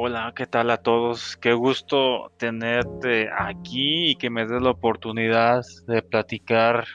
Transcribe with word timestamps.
Hola, 0.00 0.32
¿qué 0.36 0.46
tal 0.46 0.70
a 0.70 0.76
todos? 0.76 1.36
Qué 1.36 1.52
gusto 1.54 2.30
tenerte 2.36 3.28
aquí 3.36 4.12
y 4.12 4.14
que 4.14 4.30
me 4.30 4.46
des 4.46 4.62
la 4.62 4.70
oportunidad 4.70 5.64
de 5.88 6.02
platicar 6.02 6.86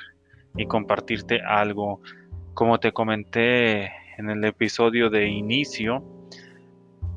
y 0.56 0.68
compartirte 0.68 1.42
algo. 1.42 2.00
Como 2.54 2.80
te 2.80 2.94
comenté 2.94 3.92
en 4.18 4.30
el 4.30 4.46
episodio 4.46 5.10
de 5.10 5.28
inicio, 5.28 6.02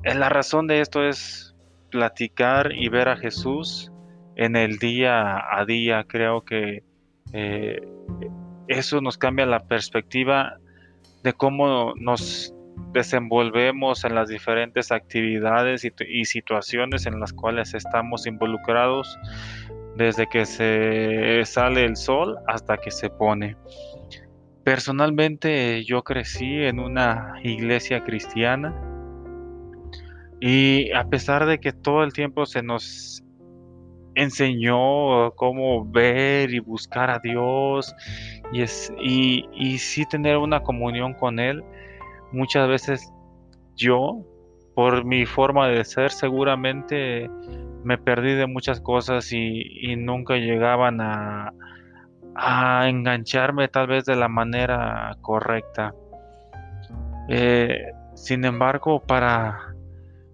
eh, 0.02 0.16
la 0.16 0.29
razón 0.29 0.66
de 0.66 0.80
esto 0.80 1.04
es 1.04 1.54
platicar 1.93 2.72
y 2.72 2.89
ver 2.89 3.08
a 3.08 3.16
Jesús 3.16 3.93
en 4.34 4.57
el 4.57 4.79
día 4.79 5.36
a 5.57 5.64
día. 5.66 6.03
Creo 6.03 6.44
que 6.44 6.82
eh, 7.32 7.80
eso 8.66 9.00
nos 9.00 9.18
cambia 9.18 9.46
la 9.46 9.68
perspectiva 9.68 10.58
de 11.22 11.32
cómo 11.32 11.94
nos 11.94 12.55
desenvolvemos 12.96 14.05
en 14.05 14.14
las 14.14 14.29
diferentes 14.29 14.91
actividades 14.91 15.85
y, 15.85 16.25
situaciones 16.25 17.05
en 17.05 17.21
las 17.21 17.35
cuales 17.35 17.75
estamos 17.75 18.27
involucrados 18.27 19.19
desde 19.96 20.27
que 20.27 20.46
se 20.46 21.45
sale 21.45 21.85
el 21.85 21.96
sol 21.96 22.39
hasta 22.46 22.79
que 22.79 22.91
se 22.91 23.11
pone. 23.11 23.55
Personalmente 24.64 25.85
yo 25.85 26.03
crecí 26.03 26.63
en 26.63 26.81
una 26.81 27.35
iglesia 27.43 28.03
cristiana 28.03 28.75
y 30.41 30.91
a 30.93 31.05
pesar 31.05 31.44
de 31.44 31.58
que 31.58 31.72
todo 31.72 32.03
el 32.03 32.14
tiempo 32.14 32.47
se 32.47 32.62
nos 32.62 33.22
enseñó 34.14 35.31
cómo 35.33 35.84
ver 35.84 36.50
y 36.55 36.61
buscar 36.61 37.11
a 37.11 37.19
Dios 37.19 37.94
y, 38.53 39.78
sí 39.78 40.06
tener 40.06 40.39
una 40.39 40.62
comunión 40.62 41.12
con 41.12 41.39
Él, 41.39 41.62
muchas 42.33 42.69
veces 42.69 43.12
yo, 43.77 44.22
por 44.74 45.05
mi 45.05 45.27
forma 45.27 45.69
de 45.69 45.84
ser, 45.84 46.10
seguramente 46.10 47.30
me 47.84 47.98
perdí 47.98 48.34
de 48.34 48.46
muchas 48.46 48.80
cosas 48.80 49.32
y, 49.32 49.96
nunca 49.96 50.36
llegaban 50.36 51.00
a, 51.00 51.52
engancharme 52.86 53.69
tal 53.69 53.86
vez 53.86 54.04
de 54.04 54.16
la 54.16 54.28
manera 54.28 55.16
correcta. 55.22 55.94
Eh, 57.28 57.92
sin 58.14 58.44
embargo, 58.44 59.00
para, 59.00 59.74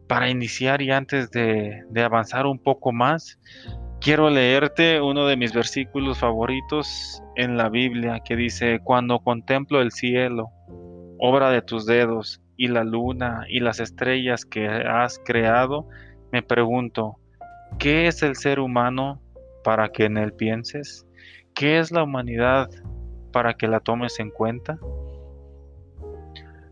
para 0.09 0.29
iniciar 0.29 0.83
y 0.83 0.91
antes 0.91 1.31
de 1.31 2.03
avanzar 2.03 2.47
un 2.47 2.59
poco 2.59 2.91
más, 2.91 3.39
quiero 4.03 4.29
leerte 4.31 5.01
uno 5.01 5.27
de 5.27 5.37
mis 5.37 5.53
versículos 5.53 6.19
favoritos 6.19 7.23
en 7.37 7.57
la 7.57 7.69
Biblia 7.69 8.21
que 8.25 8.35
dice, 8.35 8.81
cuando 8.83 9.21
contemplo 9.21 9.81
el 9.81 9.93
cielo, 9.93 10.51
obra 11.25 11.51
de 11.51 11.63
tus 11.63 11.87
dedos, 11.87 12.43
y 12.57 12.67
la 12.67 12.83
luna 12.83 13.45
y 13.49 13.61
las 13.61 13.79
estrellas 13.79 14.45
que 14.45 14.67
has 14.67 15.21
creado, 15.25 15.89
me 16.33 16.43
pregunto, 16.43 17.17
¿qué 17.79 18.09
es 18.09 18.25
el 18.25 18.35
ser 18.35 18.59
humano 18.59 19.23
para 19.63 19.91
que 19.91 20.07
en 20.07 20.17
él 20.17 20.33
pienses? 20.33 21.07
¿Qué 21.55 21.79
es 21.79 21.93
la 21.93 22.03
humanidad 22.03 22.69
para 23.33 23.55
que 23.55 23.69
la 23.69 23.79
tomes 23.79 24.19
en 24.19 24.31
cuenta? 24.31 24.79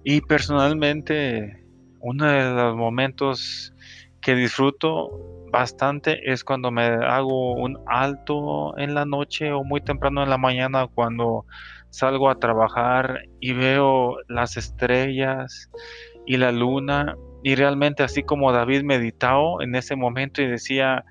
Y 0.03 0.21
personalmente, 0.23 1.65
uno 2.01 2.27
de 2.27 2.51
los 2.55 2.77
momentos 2.77 3.73
que 4.21 4.35
disfruto 4.35 5.47
bastante 5.53 6.33
es 6.33 6.43
cuando 6.43 6.71
me 6.71 6.83
hago 6.83 7.55
un 7.55 7.79
alto 7.87 8.77
en 8.79 8.95
la 8.95 9.05
noche 9.05 9.53
o 9.53 9.63
muy 9.63 9.81
temprano 9.81 10.25
en 10.25 10.31
la 10.31 10.39
mañana 10.39 10.87
cuando 10.87 11.47
salgo 11.91 12.31
a 12.31 12.37
trabajar 12.37 13.21
y 13.41 13.53
veo 13.53 14.17
las 14.29 14.57
estrellas 14.57 15.71
y 16.27 16.37
la 16.37 16.53
luna 16.53 17.17
y 17.43 17.55
realmente 17.55 18.03
así 18.03 18.23
como 18.23 18.53
David 18.53 18.83
meditaba 18.83 19.63
en 19.63 19.75
ese 19.75 19.97
momento 19.97 20.43
y 20.43 20.47
decía, 20.47 21.05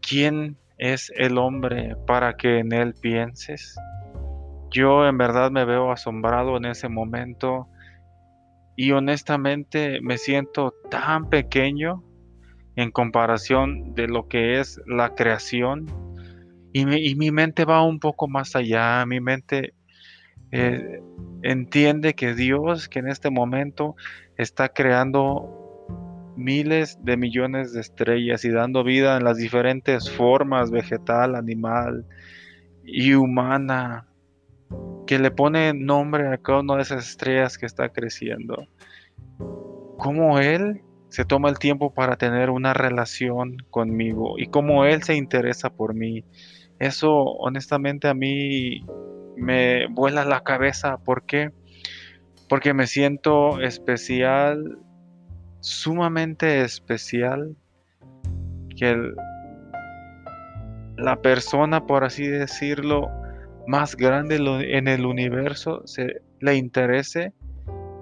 ¿quién 0.00 0.56
es 0.78 1.12
el 1.16 1.38
hombre 1.38 1.96
para 2.06 2.36
que 2.36 2.58
en 2.58 2.72
él 2.72 2.94
pienses? 3.00 3.76
Yo 4.70 5.06
en 5.06 5.18
verdad 5.18 5.50
me 5.50 5.64
veo 5.64 5.90
asombrado 5.90 6.56
en 6.56 6.64
ese 6.64 6.88
momento 6.88 7.68
y 8.76 8.92
honestamente 8.92 10.00
me 10.00 10.16
siento 10.16 10.74
tan 10.90 11.28
pequeño 11.28 12.02
en 12.76 12.90
comparación 12.90 13.94
de 13.94 14.08
lo 14.08 14.28
que 14.28 14.58
es 14.58 14.80
la 14.86 15.14
creación 15.14 15.86
y 16.72 17.14
mi, 17.16 17.30
mente 17.30 17.64
va 17.64 17.82
un 17.82 17.98
poco 17.98 18.28
más 18.28 18.54
allá, 18.54 19.04
mi 19.06 19.20
mente 19.20 19.74
eh, 20.52 21.02
entiende 21.42 22.14
que 22.14 22.34
Dios, 22.34 22.88
que 22.88 23.00
en 23.00 23.08
este 23.08 23.30
momento 23.30 23.96
está 24.36 24.68
creando 24.68 25.60
miles 26.36 26.98
de 27.02 27.16
millones 27.16 27.72
de 27.72 27.80
estrellas 27.80 28.44
y 28.44 28.50
dando 28.50 28.84
vida 28.84 29.16
en 29.16 29.24
las 29.24 29.36
diferentes 29.36 30.10
formas, 30.10 30.70
vegetal, 30.70 31.34
animal 31.34 32.06
y 32.84 33.14
humana, 33.14 34.06
que 35.06 35.18
le 35.18 35.30
pone 35.30 35.74
nombre 35.74 36.28
a 36.28 36.38
cada 36.38 36.60
una 36.60 36.76
de 36.76 36.82
esas 36.82 37.08
estrellas 37.08 37.58
que 37.58 37.66
está 37.66 37.88
creciendo. 37.88 38.66
Como 39.98 40.38
Él 40.38 40.82
se 41.08 41.24
toma 41.24 41.48
el 41.48 41.58
tiempo 41.58 41.92
para 41.92 42.16
tener 42.16 42.50
una 42.50 42.72
relación 42.72 43.56
conmigo 43.70 44.38
y 44.38 44.46
como 44.46 44.84
Él 44.84 45.02
se 45.02 45.16
interesa 45.16 45.70
por 45.70 45.94
mí 45.94 46.24
eso 46.80 47.12
honestamente 47.12 48.08
a 48.08 48.14
mí 48.14 48.84
me 49.36 49.86
vuela 49.88 50.24
la 50.24 50.42
cabeza. 50.42 50.96
¿Por 50.98 51.24
qué? 51.24 51.52
Porque 52.48 52.74
me 52.74 52.86
siento 52.86 53.60
especial, 53.60 54.78
sumamente 55.60 56.62
especial, 56.62 57.54
que 58.76 58.96
la 60.96 61.22
persona, 61.22 61.86
por 61.86 62.02
así 62.02 62.26
decirlo, 62.26 63.08
más 63.66 63.94
grande 63.94 64.36
en 64.36 64.88
el 64.88 65.06
universo 65.06 65.86
se, 65.86 66.22
le 66.40 66.56
interese 66.56 67.34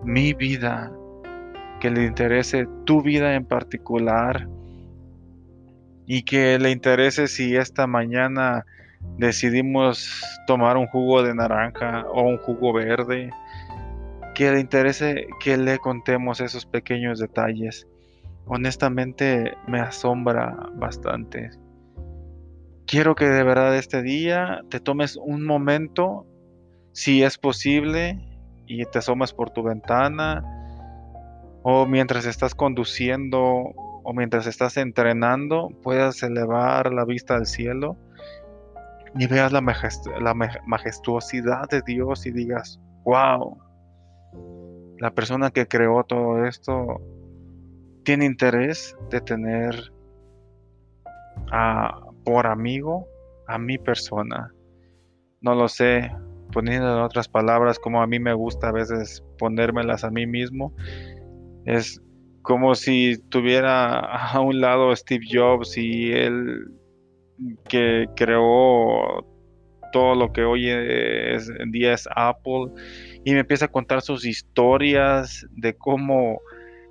mi 0.04 0.32
vida, 0.32 0.92
que 1.80 1.90
le 1.90 2.04
interese 2.04 2.66
tu 2.84 3.02
vida 3.02 3.34
en 3.34 3.44
particular, 3.44 4.48
y 6.08 6.22
que 6.22 6.58
le 6.58 6.70
interese 6.70 7.28
si 7.28 7.54
esta 7.54 7.86
mañana 7.86 8.64
decidimos 9.18 10.24
tomar 10.46 10.78
un 10.78 10.86
jugo 10.86 11.22
de 11.22 11.34
naranja 11.34 12.06
o 12.08 12.22
un 12.22 12.38
jugo 12.38 12.72
verde, 12.72 13.30
que 14.34 14.50
le 14.50 14.58
interese 14.58 15.26
que 15.38 15.58
le 15.58 15.78
contemos 15.78 16.40
esos 16.40 16.64
pequeños 16.64 17.18
detalles. 17.18 17.86
Honestamente 18.46 19.52
me 19.66 19.80
asombra 19.80 20.56
bastante. 20.76 21.50
Quiero 22.86 23.14
que 23.14 23.26
de 23.26 23.44
verdad 23.44 23.76
este 23.76 24.00
día 24.00 24.62
te 24.70 24.80
tomes 24.80 25.16
un 25.16 25.44
momento, 25.44 26.24
si 26.92 27.22
es 27.22 27.36
posible, 27.36 28.18
y 28.66 28.82
te 28.86 29.00
asomas 29.00 29.34
por 29.34 29.50
tu 29.50 29.62
ventana 29.62 30.42
o 31.62 31.84
mientras 31.84 32.24
estás 32.24 32.54
conduciendo 32.54 33.74
o 34.08 34.14
mientras 34.14 34.46
estás 34.46 34.78
entrenando 34.78 35.68
puedas 35.82 36.22
elevar 36.22 36.90
la 36.94 37.04
vista 37.04 37.36
al 37.36 37.44
cielo 37.44 37.98
y 39.14 39.26
veas 39.26 39.52
la, 39.52 39.60
majestuosidad 39.60 41.68
de 41.68 41.82
Dios 41.82 42.24
y 42.24 42.30
digas, 42.30 42.80
wow, 43.04 43.58
la 44.98 45.10
persona 45.10 45.50
que 45.50 45.68
creó 45.68 46.04
todo 46.04 46.46
esto 46.46 47.02
tiene 48.02 48.24
interés 48.24 48.96
de 49.10 49.20
tener 49.20 49.92
a, 51.52 52.00
por 52.24 52.46
amigo 52.46 53.06
a 53.46 53.58
mi 53.58 53.76
persona. 53.76 54.54
No 55.42 55.54
lo 55.54 55.68
sé, 55.68 56.10
poniendo 56.50 56.96
en 56.96 57.02
otras 57.02 57.28
palabras, 57.28 57.78
como 57.78 58.00
a 58.00 58.06
mí 58.06 58.18
me 58.18 58.32
gusta 58.32 58.70
a 58.70 58.72
veces 58.72 59.22
ponérmelas 59.38 60.02
a 60.02 60.10
mí 60.10 60.26
mismo, 60.26 60.72
es 61.66 62.00
como 62.42 62.74
si 62.74 63.18
tuviera 63.28 63.98
a 63.98 64.40
un 64.40 64.60
lado 64.60 64.94
Steve 64.94 65.26
Jobs 65.30 65.76
y 65.76 66.12
él 66.12 66.70
que 67.68 68.06
creó 68.16 69.24
todo 69.92 70.14
lo 70.14 70.32
que 70.32 70.44
hoy 70.44 70.68
en 70.68 71.70
día 71.70 71.94
es 71.94 72.08
Apple 72.14 72.72
y 73.24 73.32
me 73.32 73.40
empieza 73.40 73.66
a 73.66 73.68
contar 73.68 74.02
sus 74.02 74.24
historias 74.26 75.46
de 75.52 75.74
cómo 75.74 76.40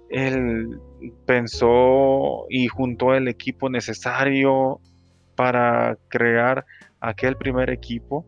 él 0.10 0.80
pensó 1.26 2.46
y 2.50 2.68
juntó 2.68 3.14
el 3.14 3.28
equipo 3.28 3.70
necesario 3.70 4.80
para 5.36 5.98
crear 6.10 6.66
aquel 7.00 7.36
primer 7.38 7.70
equipo, 7.70 8.26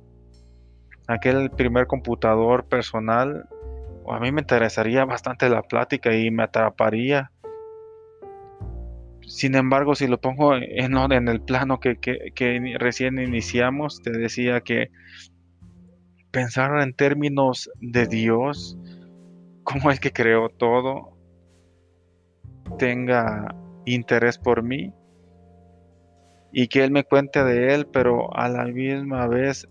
aquel 1.08 1.50
primer 1.52 1.88
computador 1.88 2.68
personal 2.68 3.48
a 4.14 4.20
mí 4.20 4.32
me 4.32 4.42
interesaría 4.42 5.06
bastante 5.06 5.50
la 5.50 5.62
plática 5.62 6.16
y 6.16 6.32
me 6.32 6.44
atraparía. 6.44 7.32
Sin 9.22 9.56
embargo, 9.56 9.94
si 9.94 10.08
lo 10.08 10.20
pongo 10.20 10.56
en, 10.56 10.98
en 11.12 11.28
el 11.28 11.42
plano 11.42 11.80
que, 11.80 11.98
recién 12.80 13.20
iniciamos, 13.20 14.02
te 14.02 14.12
decía 14.12 14.62
que 14.62 14.90
pensar 16.32 16.82
en 16.82 16.94
términos 16.94 17.70
de 17.80 18.08
Dios, 18.08 18.78
como 19.64 19.92
el 19.92 20.00
que 20.00 20.12
creó 20.12 20.50
todo, 20.50 21.16
tenga 22.78 23.56
interés 23.86 24.38
por 24.38 24.64
mí 24.64 24.94
y 26.52 26.68
que 26.68 26.84
Él 26.84 26.92
me 26.92 27.04
cuente 27.04 27.44
de 27.44 27.76
Él, 27.76 27.86
pero 27.86 28.36
a 28.36 28.50
la 28.50 28.66
misma 28.66 29.28
vez 29.28 29.68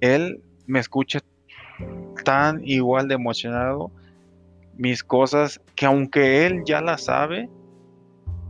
Él 0.00 0.42
me 0.66 0.80
escuche 0.80 1.20
tan 2.24 2.60
igual 2.64 3.08
de 3.08 3.14
emocionado 3.14 3.90
mis 4.76 5.04
cosas 5.04 5.60
que 5.74 5.86
aunque 5.86 6.46
Él 6.46 6.62
ya 6.64 6.80
las 6.80 7.04
sabe, 7.04 7.50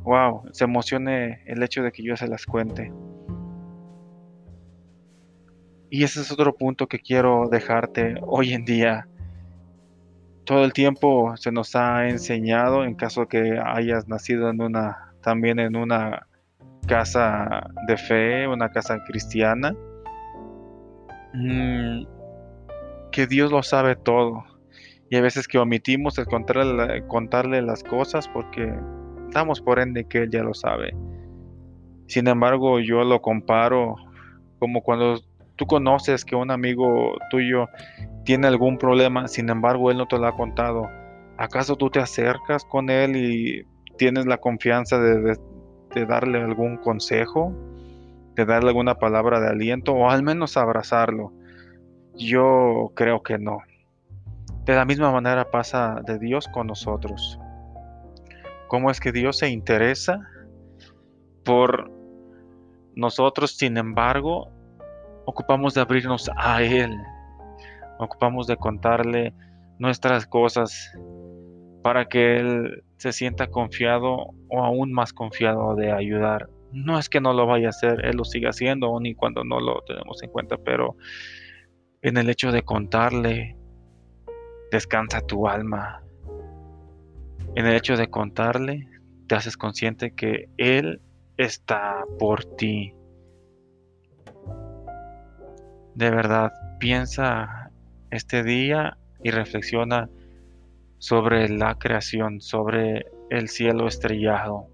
wow, 0.04 0.42
se 0.52 0.64
emocione 0.64 1.42
el 1.46 1.62
hecho 1.62 1.82
de 1.82 1.90
que 1.90 2.04
yo 2.04 2.16
se 2.16 2.28
las 2.28 2.46
cuente. 2.46 2.92
Y 5.90 6.04
ese 6.04 6.20
es 6.20 6.30
otro 6.30 6.54
punto 6.54 6.86
que 6.86 7.00
quiero 7.00 7.48
dejarte 7.50 8.14
hoy 8.22 8.52
en 8.52 8.64
día. 8.64 9.08
Todo 10.44 10.64
el 10.64 10.72
tiempo 10.72 11.36
se 11.36 11.50
nos 11.50 11.74
ha 11.74 12.08
enseñado, 12.08 12.84
en 12.84 12.94
caso 12.94 13.26
que 13.26 13.58
hayas 13.58 14.06
nacido 14.06 14.50
en 14.50 14.62
una, 14.62 15.12
también 15.22 15.58
en 15.58 15.74
una 15.74 16.28
casa 16.86 17.68
de 17.88 17.96
fe, 17.96 18.46
una 18.46 18.70
casa 18.70 19.02
cristiana, 19.04 19.74
mm, 21.34 22.04
que 23.10 23.26
Dios 23.26 23.50
lo 23.52 23.62
sabe 23.62 23.96
todo. 23.96 24.44
Y 25.10 25.16
hay 25.16 25.22
veces 25.22 25.48
que 25.48 25.58
omitimos 25.58 26.18
el 26.18 26.26
contarle, 26.26 27.06
contarle 27.08 27.62
las 27.62 27.82
cosas 27.82 28.28
porque 28.28 28.72
damos 29.32 29.60
por 29.60 29.80
ende 29.80 30.04
que 30.04 30.18
Él 30.18 30.30
ya 30.30 30.42
lo 30.42 30.54
sabe. 30.54 30.94
Sin 32.06 32.28
embargo, 32.28 32.80
yo 32.80 33.04
lo 33.04 33.20
comparo 33.20 33.96
como 34.58 34.82
cuando 34.82 35.20
tú 35.60 35.66
conoces 35.66 36.24
que 36.24 36.34
un 36.34 36.50
amigo 36.50 37.18
tuyo 37.30 37.68
tiene 38.24 38.46
algún 38.46 38.78
problema, 38.78 39.28
sin 39.28 39.50
embargo 39.50 39.90
él 39.90 39.98
no 39.98 40.06
te 40.06 40.18
lo 40.18 40.26
ha 40.26 40.36
contado. 40.36 40.88
¿Acaso 41.36 41.76
tú 41.76 41.90
te 41.90 42.00
acercas 42.00 42.64
con 42.64 42.90
él 42.90 43.16
y 43.16 43.66
tienes 43.96 44.26
la 44.26 44.38
confianza 44.38 44.98
de, 44.98 45.36
darle 46.06 46.40
algún 46.42 46.78
consejo, 46.78 47.54
de 48.36 48.44
darle 48.44 48.70
alguna 48.70 48.94
palabra 48.94 49.40
de 49.40 49.48
aliento 49.48 49.92
o 49.92 50.10
al 50.10 50.22
menos 50.22 50.56
abrazarlo? 50.56 51.32
Yo 52.14 52.92
creo 52.94 53.22
que 53.22 53.38
no. 53.38 53.58
De 54.64 54.74
la 54.74 54.84
misma 54.84 55.10
manera 55.10 55.50
pasa 55.50 56.00
de 56.06 56.18
Dios 56.18 56.46
con 56.48 56.66
nosotros. 56.66 57.38
¿Cómo 58.68 58.90
es 58.90 59.00
que 59.00 59.10
Dios 59.10 59.38
se 59.38 59.48
interesa 59.48 60.20
por 61.44 61.90
nosotros? 62.94 63.56
Sin 63.56 63.76
embargo, 63.76 64.48
ocupamos 65.24 65.74
de 65.74 65.80
abrirnos 65.80 66.30
a 66.36 66.62
Él, 66.62 66.92
ocupamos 67.98 68.46
de 68.46 68.56
contarle 68.56 69.34
nuestras 69.78 70.26
cosas 70.26 70.92
para 71.82 72.06
que 72.06 72.36
Él 72.36 72.84
se 72.96 73.12
sienta 73.12 73.48
confiado 73.48 74.30
o 74.48 74.64
aún 74.64 74.92
más 74.92 75.12
confiado 75.12 75.74
de 75.74 75.90
ayudar. 75.90 76.48
No 76.72 76.98
es 76.98 77.08
que 77.08 77.20
no 77.20 77.32
lo 77.32 77.46
vaya 77.46 77.68
a 77.68 77.70
hacer, 77.70 78.04
Él 78.04 78.16
lo 78.16 78.24
sigue 78.24 78.48
haciendo 78.48 78.88
aún 78.88 79.06
y 79.06 79.14
cuando 79.14 79.42
no 79.42 79.58
lo 79.58 79.82
tenemos 79.86 80.22
en 80.22 80.30
cuenta, 80.30 80.56
pero 80.58 80.96
en 82.02 82.16
el 82.16 82.30
hecho 82.30 82.50
de 82.50 82.62
contarle, 82.62 83.56
descansa 84.70 85.20
tu 85.20 85.46
alma. 85.46 86.02
En 87.54 87.66
el 87.66 87.74
hecho 87.74 87.96
de 87.96 88.08
contarle, 88.08 88.88
te 89.26 89.34
haces 89.34 89.56
consciente 89.56 90.12
que 90.12 90.48
Él 90.56 91.02
está 91.36 92.04
por 92.18 92.44
ti. 92.56 92.94
De 95.94 96.10
verdad, 96.10 96.52
piensa 96.78 97.70
este 98.10 98.42
día 98.42 98.96
y 99.22 99.30
reflexiona 99.30 100.08
sobre 100.98 101.48
la 101.48 101.74
creación, 101.74 102.40
sobre 102.40 103.06
el 103.28 103.48
cielo 103.48 103.86
estrellado. 103.86 104.68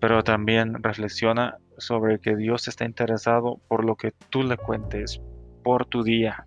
Pero 0.00 0.22
también 0.22 0.82
reflexiona 0.82 1.56
sobre 1.78 2.18
que 2.18 2.36
Dios 2.36 2.68
está 2.68 2.84
interesado 2.84 3.58
por 3.68 3.84
lo 3.84 3.96
que 3.96 4.12
tú 4.30 4.42
le 4.42 4.56
cuentes, 4.56 5.20
por 5.68 5.84
tu 5.84 6.02
día. 6.02 6.46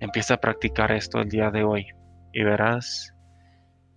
Empieza 0.00 0.34
a 0.34 0.36
practicar 0.36 0.92
esto 0.92 1.18
el 1.18 1.30
día 1.30 1.50
de 1.50 1.64
hoy 1.64 1.86
y 2.30 2.42
verás 2.42 3.14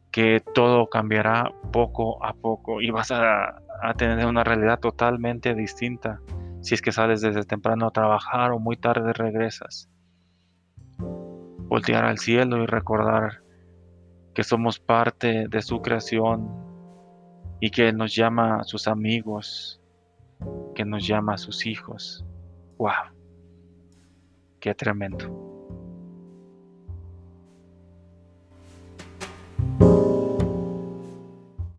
que 0.10 0.42
todo 0.54 0.88
cambiará 0.88 1.52
poco 1.74 2.24
a 2.24 2.32
poco 2.32 2.80
y 2.80 2.92
vas 2.92 3.12
a, 3.12 3.60
tener 3.98 4.26
una 4.26 4.46
realidad 4.46 4.80
totalmente 4.80 5.54
distinta 5.54 6.22
si 6.62 6.76
es 6.76 6.82
que 6.82 6.94
sales 6.94 7.20
desde 7.20 7.44
temprano 7.44 7.88
a 7.88 7.92
trabajar 7.92 8.54
o 8.54 8.60
muy 8.60 8.78
tarde 8.78 9.12
regresas. 9.12 9.90
Voltear 10.98 12.06
al 12.06 12.20
cielo 12.20 12.64
y 12.64 12.68
recordar 12.68 13.42
que 14.34 14.46
somos 14.46 14.80
parte 14.80 15.50
de 15.50 15.62
su 15.62 15.82
creación 15.82 16.48
y 17.60 17.70
que 17.70 17.92
nos 17.92 18.16
llama 18.16 18.62
a 18.62 18.64
sus 18.64 18.88
amigos, 18.88 19.82
que 20.74 20.86
nos 20.86 21.06
llama 21.06 21.34
a 21.34 21.38
sus 21.38 21.66
hijos. 21.66 22.26
¡Wow! 22.84 23.16
¡Qué 24.60 24.76
tremendo! 24.76 25.53